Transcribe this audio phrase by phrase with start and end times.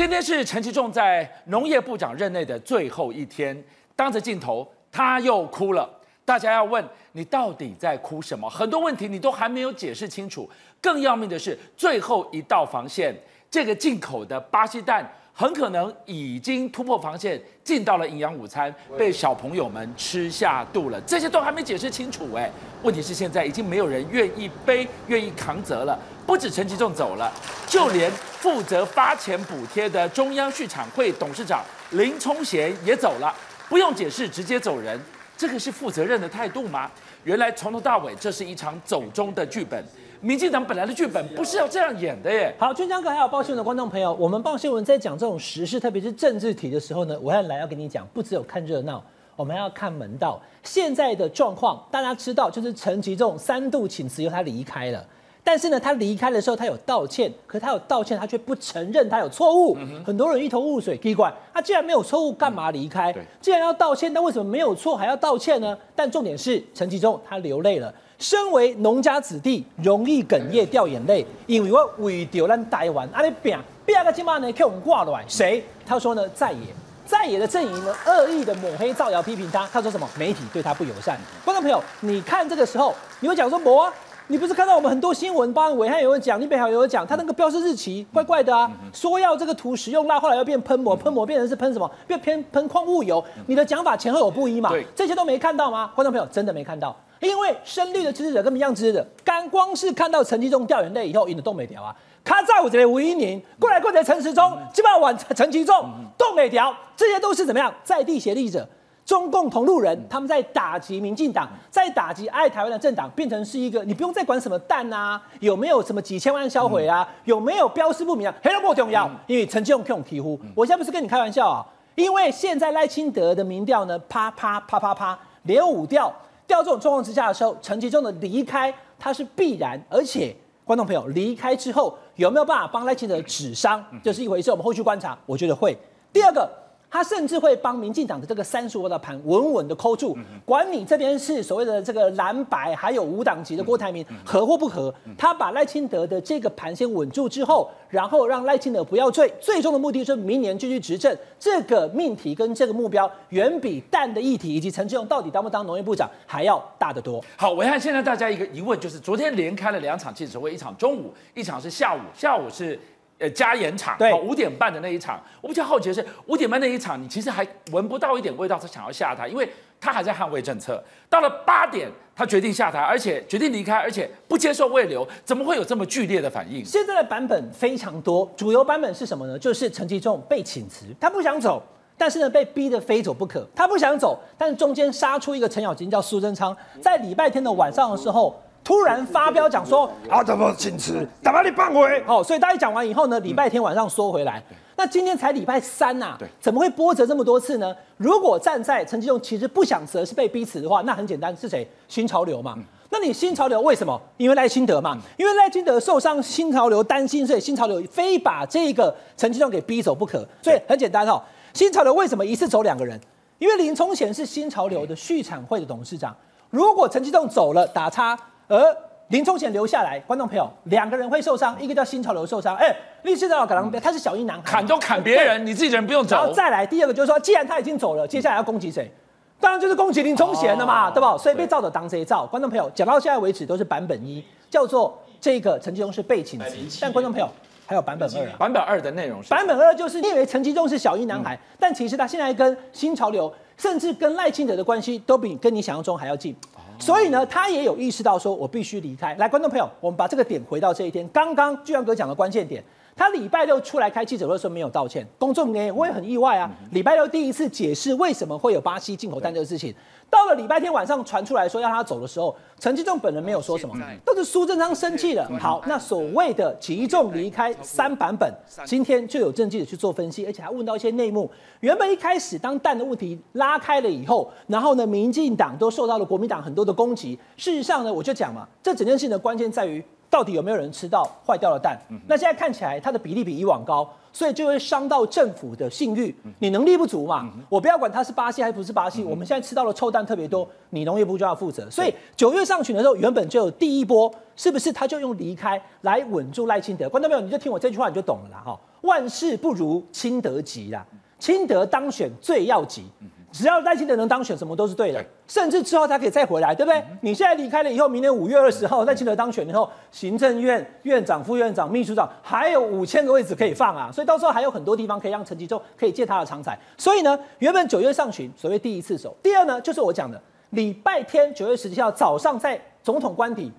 [0.00, 3.54] 今天是陈其仲在农业部长任内的最后一天，
[3.94, 5.86] 当着镜头他又哭了。
[6.24, 8.48] 大家要问你到底在哭什么？
[8.48, 10.48] 很多问题你都还没有解释清楚。
[10.80, 13.14] 更要命的是，最后一道防线，
[13.50, 15.06] 这个进口的巴西蛋
[15.40, 21.00] 很可能已经突破防线，进到了营养午餐，被小朋友们吃下肚了。
[21.06, 22.34] 这些都还没解释清楚。
[22.34, 22.50] 哎，
[22.82, 25.98] 问题是现在已经没有人愿意背、愿意扛责了。
[26.26, 27.32] 不止陈吉仲走了，
[27.66, 33.34] 就连负责发钱补贴的中央畜产会董事长林聪贤也走了，
[33.70, 35.00] 不用解释，直接走人。
[35.38, 36.90] 这个是负责任的态度吗？
[37.24, 39.82] 原来从头到尾，这是一场走中的剧本。
[40.22, 42.54] 民进党本来的剧本不是要这样演的耶。
[42.58, 49.02] 好，俊江哥还有报新闻的观众朋友，我们报新闻在讲这种时事，特别是政治题的时候呢，我要来要跟你讲，不只有看热闹，
[49.34, 50.38] 我们还要看门道。
[50.62, 55.02] 现在的状况，大家知道，就是陈吉仲三度请辞，由他离开了。
[55.42, 59.74] 但是呢，他离开的时候，他有道歉，可他有道歉，他却不承认他有错误。
[59.80, 63.10] 嗯、很多人一头雾水，奇怪，他既然没有错误，干嘛离开？
[63.12, 65.76] 嗯、既然要道歉，那为什么没有错还要道歉呢？
[65.96, 67.92] 但重点是陈吉仲他流泪了。
[68.20, 75.24] 身为农家子弟，容易哽咽掉眼泪，因为我为着咱台湾，阿你拼拼个起码呢，给我们挂来。
[75.26, 75.64] 谁？
[75.86, 76.58] 他说呢，在野，
[77.06, 79.66] 在野的阵营呢，恶意的抹黑、造谣、批评他。
[79.72, 80.06] 他说什么？
[80.18, 81.18] 媒体对他不友善。
[81.46, 83.94] 观众朋友，你看这个时候，你会讲说，我、啊。
[84.26, 91.90] 你不是看到我们很多新闻，包含暐瀚有人讲，你北海有人讲，他那个标示日期怪怪的啊，说要这个图使用蜡，后来要变喷膜，喷膜变成是喷什么？
[92.06, 94.70] 变偏喷矿物油，你的讲法前后有不一嘛？
[94.70, 95.90] 对，这些都没看到吗？
[95.96, 107.72] 观众朋友真的没看到，因为深绿的支持者跟一样支持者，刚光是看到陈其中掉眼泪以后，引的动没掉啊，他在我这里吴依宁过来过来陈时中，基本上往陈其仲动没掉，这些都是怎么样？
[107.84, 108.66] 在地协力者。
[109.06, 126.14] 中共同路人，他们在打击民进党，在打击爱台湾的政党，变成是一个你不用再管什么蛋啊，有没有什么几千万销毁啊，有没有标示不明啊，黑都不重要，因为陈其仲用提呼，我现在不是跟你开玩笑啊，因为现在赖清德的民调呢，啪啪啪啪啪，连五调，
[126.50, 135.78] 掉这种状况之下的时候，陈其仲的离开他是必然，而且观众朋友离开之后有没有办法帮赖清德止伤，这是一回事，我们后续观察，我觉得会。
[136.12, 136.50] 第二个。
[136.90, 151.16] 他甚至会帮民进党的这个三十五的盘稳稳的扣住，管你这边是所谓的这个蓝白，还有无党籍的郭台铭合或不合，他把赖清德的这个盘先稳住之后，然后让赖清德不要醉，最终的目的是明年继续执政。
[151.38, 157.24] 这个命题跟这个目标远比蛋的议题以及陈志勇到底当不当农业部长还要大得多。
[157.36, 162.78] 好，我看现在大家一个疑问就是，昨天连开了两场记者会，一场中午，一场是下午，下午是。
[163.20, 169.46] 呃，加严场，对，五点半的那一场，我比较好奇的是，五点半那一场，你其实还闻不到一点味道，他想要下台，因为
[169.78, 170.82] 他还在捍卫政策。
[171.10, 171.86] 到了八点，
[172.16, 176.64] 他决定下台，而且决定离开，而且不接受慰留，怎么会有这么剧烈的反应？
[176.64, 179.38] 现在的版本非常多，主流版本是什么呢？
[179.38, 181.62] 就是陈其仲被请辞，他不想走，
[181.98, 183.46] 但是呢，被逼得非走不可。
[183.54, 188.42] 他不想走，但是中间杀出一个程咬金，叫苏贞昌，在礼拜天的晚上的时候。
[188.70, 191.04] 突然发飙讲说啊，怎么请辞？
[191.24, 192.00] 怎么你办回？
[192.04, 194.40] 好，所以大家讲完以后呢，礼拜天晚上缩回来。
[194.76, 197.74] 那今天才礼拜三呐，怎么会波折这么多次呢？
[197.96, 201.68] 如果站在陈其仲其实不想辞，是被逼辞的话，那很简单，是谁？
[201.88, 202.56] 新潮流嘛。
[202.90, 204.00] 那你新潮流为什么？
[204.16, 204.96] 因为赖清德嘛。
[205.16, 210.24] 因为赖清德受伤，新潮流担心，所以新潮流非把这个陈其仲给逼走不可。
[210.40, 211.20] 所以很简单哦，
[211.52, 212.96] 新潮流为什么一次走两个人？
[213.40, 216.14] 因为林聪贤是新潮流的续产会的董事长，
[216.50, 218.16] 如果陈其仲走了，打叉。
[218.50, 218.76] 而
[219.08, 226.16] 林冲贤留下来，观众朋友，两个人会受伤，一个叫新潮流受伤，哎、欸，律师长可能他是小英男孩，砍都砍别人，你自己人不用走。
[226.16, 228.90] 然后再来第二个就是说，既然他已经走了，接下来要攻击谁？
[229.38, 231.16] 当然就是攻击林冲贤了嘛，哦、对吧？
[231.16, 232.26] 所以被照的当这一照。
[232.26, 237.28] 观众朋友，讲到现在为止都是版本一，叫做这个陈其忠是被请辞，但观众朋友
[237.66, 246.36] 还有版本二、啊，版本二的内容是版本二就是因为陈其仲是小一男孩，嗯、但其实他现在跟新潮流，甚至跟赖清德的关系都比跟你想象中还要近。
[246.80, 249.14] 所以呢，他也有意识到说，我必须离开。
[249.16, 251.06] 来，观众朋友，我们把这个点回到这一天。
[251.12, 252.64] 刚刚巨阳哥讲的关键点，
[252.96, 256.50] 他礼拜六出来开记者会的时候没有道歉，公众也会很意外啊。
[256.72, 259.74] 礼拜六第一次解释为什么会有巴西进口蛋这个事情。
[260.10, 263.74] 到了礼拜天晚上传出来说要他走的时候，陈其仲本人没有说什么，
[264.04, 265.26] 但是苏贞昌生气了。
[265.38, 268.28] 好，那所谓的其中离开三版本，
[268.64, 271.30] 今天就有政记者去做分析，而且还问到一些内幕。
[271.60, 277.16] 原本一开始当蛋的问题拉开了以后，然后呢，民进党都受到了国民党很多的攻击。
[277.36, 281.78] 事实上呢，我就讲嘛，这整件事情的关键在于到底有没有人吃到坏掉的蛋？
[282.08, 286.12] 那现在看起来它的比例比以往高，所以就会伤到政府的信誉。
[286.40, 287.30] 你能力不足嘛？
[287.48, 291.70] 我不要管它是巴西还是不是巴西，我们现在吃到的臭蛋特别多，你农业部就要负责。
[291.70, 296.88] 所以九月上旬的时候，原本就有第一波，是不是他就用离开来稳住赖清德？
[296.88, 298.42] 观众朋友，你就听我这句话，你就懂了啦。
[298.44, 300.84] 哈，万事不如清德急啦，
[301.20, 302.84] 清德当选最要急。
[303.32, 306.82] 只要赖清德能当选，什么都是对的，甚至之后他可以再回来，对不对？
[307.00, 316.58] 你现在离开了以后，明年五月二十号赖清德当选以后，行政院院长、副院长、秘书长还有五千个位置可以放啊，所以到时候还有很多地方可以让陈吉仲可以借他的长才。
[316.76, 323.52] 所以呢，原本九月上旬所谓第一次手，第二呢就是我讲的礼拜天九月十七号早上在总统官邸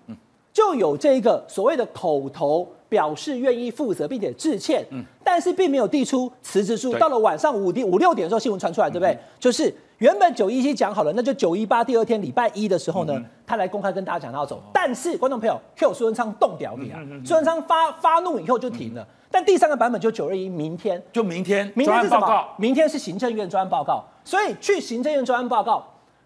[0.51, 2.67] 就有这一个所谓的口头。
[2.91, 5.01] 表示愿意负责并且致歉，嗯，
[5.31, 6.93] 但是并没有递出辞职书。
[6.95, 9.17] 到了晚上五点五六点的时候，新闻传出来，对不对？
[9.39, 13.17] 就是原本九一七讲好了，那就九一八第二天礼拜一的时候呢，
[13.47, 14.61] 他来公开跟大家讲他要走。
[14.73, 16.99] 但是观众朋友，Q 苏文昌动掉你啊！
[17.25, 19.07] 苏文昌发发怒以后就停了。
[19.31, 22.45] 但第三个版本就九二一，明天就明天，明天是什么？
[22.57, 24.03] 明天是行政院专案报告。
[24.25, 25.81] 所以去行政院专案报告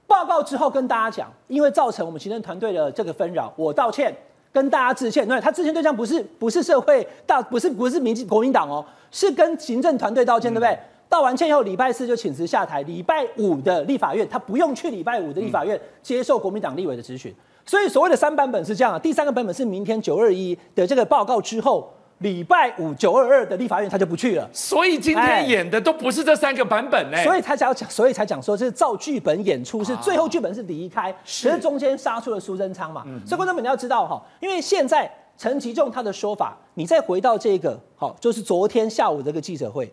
[0.08, 4.12] 报告之后，跟大家讲，因为造成我们行政团队的这个纷扰，我道歉。
[4.56, 10.80] 跟大家致歉，对，他致歉对象不是不是社会大，不是不是民进国民党哦，是跟行政团队道歉，对不对？
[11.10, 17.36] 道完歉以后，礼拜四就请辞下台，礼拜五的立法院他不用去礼拜五的立法院接受国民党立委的质询，
[17.66, 21.92] 所以所谓的三版本是这样啊，第三个版本是明天九二一的这个报告之后。
[22.20, 39.92] 礼拜五九二二的立法院他就不去了，所以今天演的都不是这三个版本呢，所以才讲，所以才讲说这是照剧本演出，是最后剧本是离开，其实中间杀出了苏贞昌嘛，所以观众们你要知道哈，因为现在陈其仲他的说法，你再回到这个好，就是昨天下午这个记者会，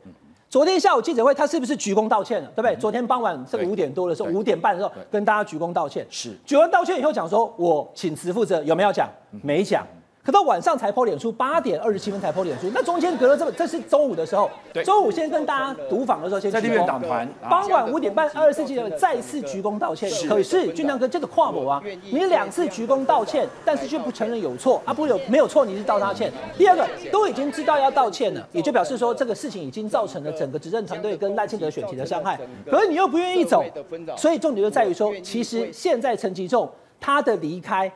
[0.48, 2.76] 昨天下午记者会他是不是鞠躬道歉了，对不对？
[2.76, 6.38] 昨天傍晚这个五点多的时候，五点半的时候跟大家鞠躬道歉，是。
[6.46, 9.10] 鞠完道歉以后讲说我请辞负责，有没有讲？
[9.42, 9.84] 没讲。
[10.24, 20.08] 可到晚上才 po 脸书，八点二十七分才 po 脸书，那中间隔了这么，这是中午的时候，对，中午先跟大家读访的时候先在立院党团，傍晚五点半二十四记者再次鞠躬道歉。
[20.28, 21.82] 可是俊亮哥这个跨模啊，
[22.12, 26.32] 你两次鞠躬道歉，但是却不承认有错啊，不有没有错，你是道他歉。
[26.56, 32.38] 第二个都已经知道要道歉了，也就表示说这个事情已经造成了整个执政团队跟赖清德选情的伤害，
[32.70, 33.64] 可是你又不愿意走，
[34.16, 36.70] 所以重点就在于说，其实现在陈吉仲
[37.00, 37.92] 他的离开。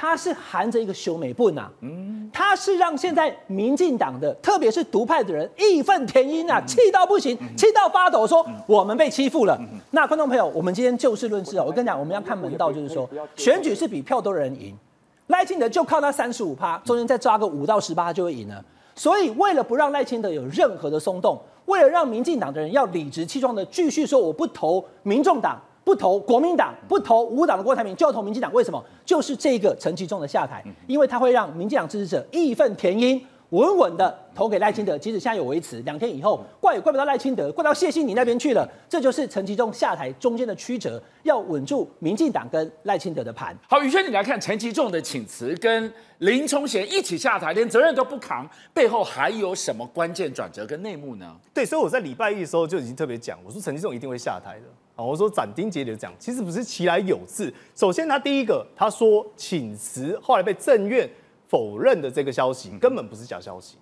[0.00, 1.68] 他是含着一个修美不呐，
[2.32, 9.60] 他是让现在民进党的，特别是独派的人义愤填膺啊，气到不行，气到发抖，说我们被欺负了。
[9.90, 13.06] 那观众朋友，我们今天就事论事啊，我跟你讲，我们要看门道，就是说
[13.36, 14.74] 选举是比票多的人赢，
[15.26, 18.64] 赖清德就靠那三十五趴，中间再抓个五到十八就会赢了。
[18.94, 25.60] 所以为了不让赖清德有任何的松动，为了让民进党的人要理直气壮的继续说我不投民众党。
[25.84, 28.52] 不投国民党，不投无党的郭台铭，就要投民进党。
[28.52, 28.84] 为什么？
[29.04, 34.96] 就是这个陈吉仲的下台，因为他会让民进党支持者义愤填膺，稳稳的投给赖清德。
[34.96, 38.68] 即使现在有维持，两天以后怪也怪不到赖清德，怪到谢欣你那边去了。
[38.88, 43.56] 这就是陈吉仲下台中间的曲折，要稳住民进党跟赖清德的盘。
[43.68, 51.34] 好，宇轩，你来看陈吉仲的请辞跟林冲贤一起下台，连责任都不扛，背后还有什么关键转折跟内幕呢？
[51.52, 54.66] 对，所以我在礼拜一的时候就已经特别讲，我说陈吉仲一定会下台的。
[55.04, 57.52] 我说斩钉截铁的讲，其实不是其来有自。
[57.74, 61.08] 首先，他第一个他说请辞，后来被政院
[61.48, 63.76] 否认的这个消息，根本不是假消息。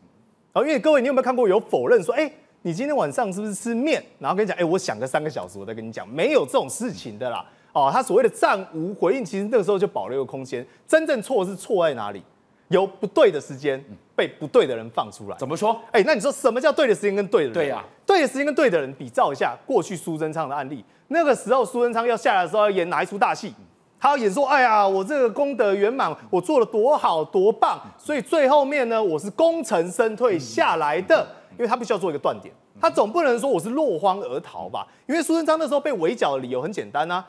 [0.52, 2.30] 好，因为各位，你有没有看过有否认说，哎，
[2.62, 4.02] 你今天晚上是不是吃面？
[4.18, 7.44] 然后跟你讲，哎，我想个三个小时，我再跟你讲，没有这种事情的啦。
[7.72, 10.66] 哦，他所谓的暂无回应，其实那个时候就保留个空间。
[10.86, 12.22] 真正错是错在哪里？
[12.68, 13.82] 有不对的时间
[14.14, 15.36] 被不对的人放出来。
[15.36, 15.78] 怎么说？
[15.90, 17.54] 哎，那你说什么叫对的时间跟对的人？
[17.54, 20.84] 对呀，对的时间跟对的人比照一下过去苏贞昌的案例。
[21.08, 23.52] 那个时候苏贞昌要下来的时候要演哪一出大戏？
[24.00, 31.26] 他要演说：“哎呀，我这个功德圆满，我做了多好多棒，所以最后面呢，我是功成身退下来的。
[31.58, 34.87] 因为他必须要做一个断点，他总不能说我是落荒而逃吧？
[35.08, 37.26] 因为苏贞昌那时候被围剿的理由很简单啊，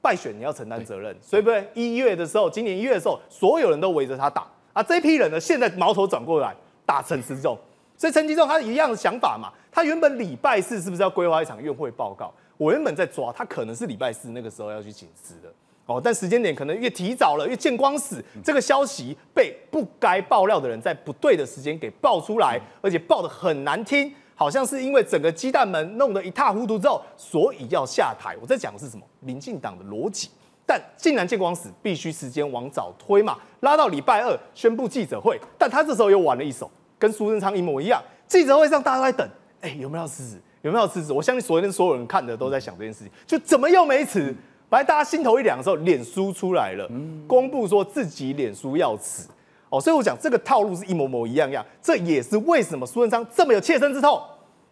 [0.00, 1.68] 败选你要承担责任，所以不对？
[1.74, 6.54] 一月的时候，今年一月的时候，所有人都围着他打啊，这批人呢，现在矛头转过来
[6.84, 7.58] 打陈吉仲，
[7.96, 12.30] 所以陈吉仲他一样的想法嘛，他原本礼拜四是不是要规划一场院会报告？
[12.58, 15.50] 我原本在抓他，可能是礼拜四那个时候要去请辞的
[15.86, 28.36] 哦，但时间点可能越提早了，越见光死，这个消息被不该爆料的人在不对的时间给爆出来，而且爆的很难听，好像是因为整个鸡蛋门弄得一塌糊涂之后，所以要下台。
[28.42, 29.02] 我在讲的是什么？
[29.20, 30.28] 民进党的逻辑，
[30.66, 39.28] 但竟然见光死，必须时间往早推嘛，拉到礼拜二宣布记者会，但他这时候又玩了一手，跟苏贞昌一模一样，记者会上大家都在等，
[39.60, 40.40] 哎，有没有要辞职？
[40.62, 41.12] 有没有辞职？
[41.12, 44.34] 我相信所有人所有人看的都在想这件事情，就怎么又没辞？
[44.68, 46.90] 本来大家心头一凉的时候，脸书出来了，
[47.28, 49.28] 公布说自己脸书要辞。
[49.68, 54.20] 哦，所以我讲这个套路是一模模一样样，这也是为什么苏贞昌这么有切身之痛。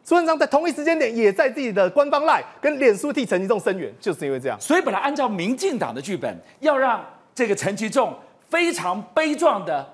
[0.05, 4.61] 苏贞昌在同一时间点也在自己的官方 LINE 跟脸书替陈吉仲声援，就是因为这样。
[4.61, 7.03] 所以本来按照民进党的剧本，要让
[7.35, 8.15] 这个陈吉仲
[8.51, 9.89] 非常悲壮的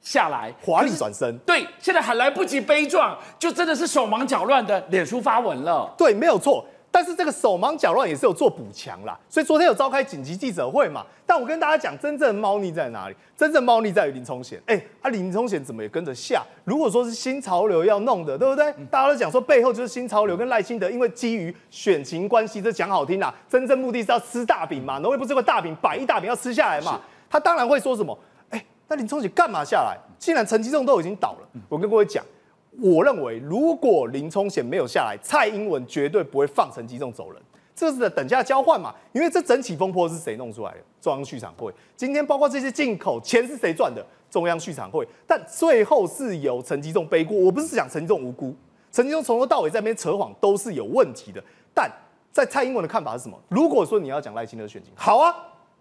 [0.00, 1.36] 下来，华丽转身。
[1.38, 5.92] 对，现在还来不及悲壮，就真的是手忙脚乱的脸书发文了。
[5.98, 6.64] 对，没有错。
[6.96, 11.04] 但是这个手忙脚乱也是有做补强啦，所以昨天有召开紧急记者会嘛。
[11.26, 13.16] 但我跟大家讲，真正的猫腻在哪里？
[13.36, 14.58] 真正猫腻在于林聪贤。
[14.64, 16.42] 哎，啊，林聪贤怎么也跟着下？
[16.64, 18.72] 如果说是新潮流要弄的，对不对？
[18.90, 24.96] 大家都讲说背后就是新潮流跟赖清德，因为基于选情关系，这讲好听啦，真正目的是要吃大饼嘛。
[25.00, 26.98] 农业部这个大饼，百亿大饼要吃下来嘛。
[27.28, 28.18] 他当然会说什么？
[28.48, 29.98] 哎，那林聪贤干嘛下来？
[30.18, 32.24] 既然陈其仲都已经倒了，我跟各位讲。
[32.80, 37.40] 我认为，如果林冲贤没有下来，蔡英文绝对不会放陈吉仲走人，
[37.74, 38.94] 这是等价交换嘛。
[39.12, 40.78] 因为这整起风波是谁弄出来的？
[41.00, 41.72] 中央畜产会。
[41.96, 44.04] 今天包括这些进口钱是谁赚的？
[44.30, 45.06] 中央畜产会。
[45.26, 47.36] 但最后是由陈吉仲背锅。
[47.36, 48.54] 我不是讲陈吉仲无辜，
[48.90, 51.42] 陈吉仲从头到尾在那边扯谎都是有问题的。
[51.72, 51.90] 但
[52.32, 53.38] 在蔡英文的看法是什么？
[53.48, 55.34] 如果说你要讲赖清德选情，好啊，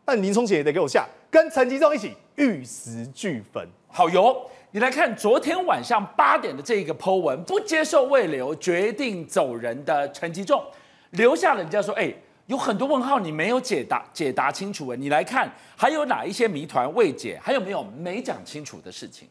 [0.05, 3.67] 那林冲姐也得给我下，跟陈吉仲一起玉石俱焚。
[3.87, 4.35] 好油。
[4.71, 10.61] 你来看昨天晚上八点的这个 po 文，不接受未留，决定走人的陈吉仲，
[11.11, 12.13] 留下了人家说，哎，
[12.47, 14.93] 有很多问号你没有解答解答清楚。
[14.93, 19.29] 你来看还有哪一些谜团未解，还有没有没讲清楚的事情？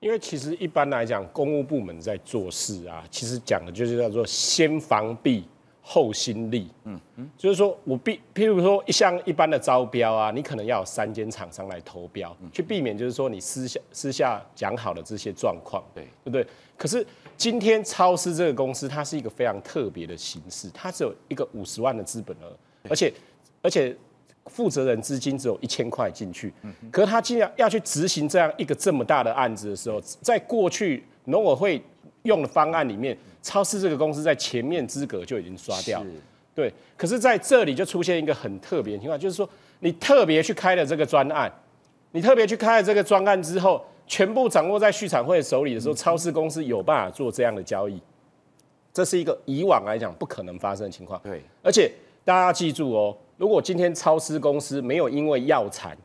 [0.00, 5.44] 因为其实一般来讲，公务部门在做事啊，其实讲的就是叫做先防弊。
[5.84, 16.04] 后心力，嗯嗯，就是说我避，譬如说像一般的招标啊，你可能要有三间厂商来投标，嗯、去避免就是说你私下私下讲好的这些状况，对。
[16.24, 16.46] 对不对？
[16.76, 17.04] 可是
[17.36, 22.56] 今天超市这个公司，它是一个非常特别的形式，它只有一个五十万的资本额，
[22.88, 23.12] 而且
[23.60, 23.96] 而且
[24.46, 31.82] 负责人资金只有一千块进去，嗯，可是他既然要去执行这样一个这么大的案子的时候，在过去农委会
[32.22, 33.16] 用的方案里面。
[33.44, 36.06] 超市这个公司在前面资格就已经刷掉了，
[36.54, 36.72] 对。
[36.96, 39.48] 可是在这里就出现一个很特别的情况，就是说
[39.80, 41.52] 你特别去开了这个专案，
[42.12, 48.00] 你特别去开了这个专案之后，全部掌握在续产会手里的时候，超市公司有办法做这样的交易，
[48.94, 51.20] 这是一个以往来讲不可能发生的情况。
[51.24, 51.42] 对。
[51.64, 51.90] 而且
[52.24, 55.98] 大家要记住哦，如果今天超市公司没有因为药残，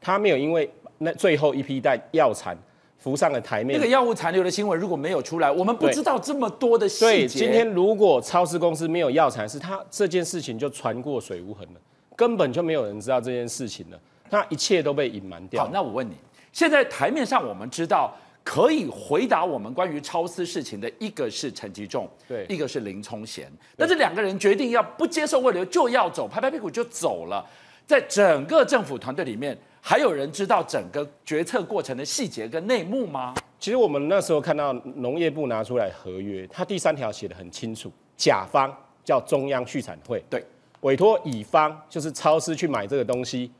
[0.00, 2.56] 他没有因为那最后一批袋药残。
[3.04, 3.78] 浮上了台面。
[3.78, 7.10] 那个药物残留的新闻如果没有出来，我们不知道这么多的细节。
[7.10, 11.80] 对，今天如果超市公司没有药残，是他这件事情就传过水无痕了，
[12.16, 15.64] 根本就没有人知道这件事情了，那一切都被隐瞒掉。
[15.64, 16.14] 好，那我问你，
[16.50, 18.10] 现在台面上我们知道
[18.42, 27.44] 可以回答我们关于超市事情的一个是陈吉仲，对，一个是林聪贤，但这两个人决定要不接受慰留就要走，拍拍屁股就走了，
[27.86, 29.54] 在整个政府团队里面。
[29.86, 33.34] 还有人知道整个决策过程的细节跟内幕吗？
[33.60, 38.74] 其实我们那时候看到农业部拿出来合约，它第三条写的很清楚，甲方
[39.04, 40.42] 叫中央畜产会，对，
[40.80, 43.52] 委托乙方就是超市去买这个东西，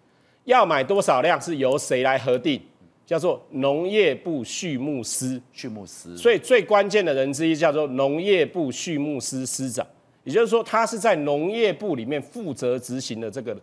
[0.44, 2.58] 要买多少量是由谁来核定？
[3.04, 6.16] 叫做农业部畜牧司，畜牧司。
[6.16, 9.86] 所以最关键的人之一叫做农业部畜牧司司长，
[10.22, 13.54] 也就是说他是在农业部里面负责执行的这个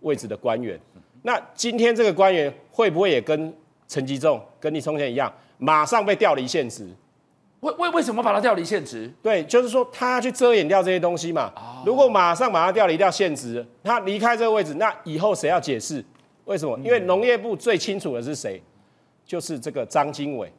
[0.00, 0.78] 位置的官员。
[1.22, 3.54] 那今天这个官员会不会也跟
[3.86, 6.88] 陈吉仲、跟李聪贤一样，马上被调离现职？
[7.60, 9.12] 为为为什么把他调离现职？
[9.22, 11.52] 对，就是说他去遮掩掉这些东西嘛。
[11.84, 16.02] 如果马上把他调离掉现职，他离开这个位置，那以后谁要解释？
[16.46, 16.78] 为什么？
[16.78, 18.62] 因为农业部最清楚的是谁，
[19.26, 20.50] 就是这个张经纬，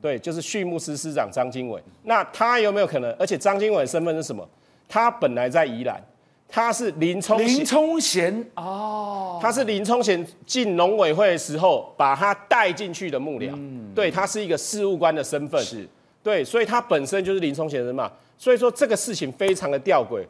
[0.00, 1.82] 对，就是畜牧司司长张经纬。
[2.04, 3.12] 那他有没有可能？
[3.18, 4.48] 而且张经纬的身份是什么？
[4.88, 6.02] 他本来在宜兰。
[6.50, 8.44] 他是林冲林冲贤。
[8.54, 15.86] 哦，他是林冲贤进农委会的时候把他带进去的幕僚，嗯、对，他是一个事务官的身份，是，
[16.22, 20.24] 对，所以他本身就是林冲贤人嘛，所以说这个事情非常的吊诡，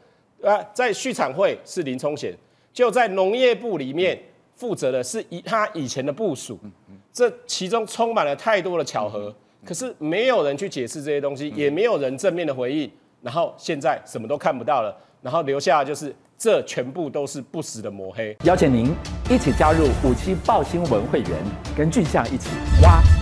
[0.44, 2.36] 啊，在畜产会是林冲贤，
[2.72, 4.20] 就在农业部里面
[4.56, 6.58] 负责的是以他以前的部属，
[7.12, 9.32] 这其中充满了太多的巧合，
[9.64, 12.90] 可是没有人去解释这些东西，也没有人正面的回应，
[13.22, 14.92] 然后现在什么都看不到了。
[15.20, 18.36] 然后留下就是，这全部都是不实的抹黑。
[18.44, 18.94] 邀请您
[19.30, 21.30] 一起加入五七爆新闻会员，
[21.76, 22.50] 跟俊相一起
[22.82, 23.17] 挖。